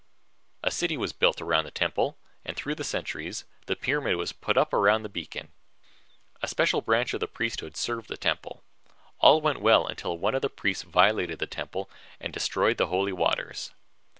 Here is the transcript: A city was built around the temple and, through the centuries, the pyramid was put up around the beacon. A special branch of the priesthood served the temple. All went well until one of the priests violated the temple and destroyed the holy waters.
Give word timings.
A 0.63 0.71
city 0.71 0.97
was 0.97 1.13
built 1.13 1.39
around 1.43 1.65
the 1.65 1.69
temple 1.69 2.17
and, 2.43 2.57
through 2.57 2.73
the 2.73 2.83
centuries, 2.83 3.45
the 3.67 3.75
pyramid 3.75 4.15
was 4.15 4.31
put 4.33 4.57
up 4.57 4.73
around 4.73 5.03
the 5.03 5.09
beacon. 5.09 5.51
A 6.41 6.47
special 6.47 6.81
branch 6.81 7.13
of 7.13 7.19
the 7.19 7.27
priesthood 7.27 7.77
served 7.77 8.07
the 8.07 8.17
temple. 8.17 8.63
All 9.19 9.41
went 9.41 9.61
well 9.61 9.85
until 9.85 10.17
one 10.17 10.33
of 10.33 10.41
the 10.41 10.49
priests 10.49 10.81
violated 10.83 11.37
the 11.37 11.45
temple 11.45 11.87
and 12.19 12.33
destroyed 12.33 12.77
the 12.77 12.87
holy 12.87 13.13
waters. 13.13 13.75